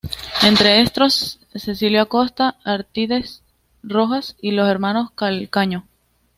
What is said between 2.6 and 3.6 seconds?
Arístides